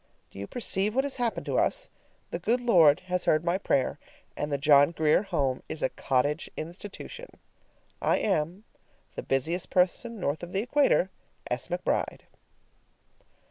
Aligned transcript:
Do 0.31 0.39
you 0.39 0.47
perceive 0.47 0.95
what 0.95 1.03
has 1.03 1.17
happened 1.17 1.45
to 1.45 1.59
us? 1.59 1.87
The 2.31 2.39
good 2.39 2.59
Lord 2.59 3.01
has 3.01 3.25
heard 3.25 3.45
my 3.45 3.59
prayer, 3.59 3.99
and 4.35 4.51
the 4.51 4.57
John 4.57 4.89
Grier 4.89 5.21
Home 5.21 5.61
is 5.69 5.83
a 5.83 5.89
cottage 5.89 6.49
institution! 6.57 7.29
I 8.01 8.17
am, 8.17 8.63
The 9.13 9.21
busiest 9.21 9.69
person 9.69 10.19
north 10.19 10.41
of 10.41 10.53
the 10.53 10.61
equator, 10.63 11.11
S. 11.51 11.67
McBRIDE. 11.67 12.21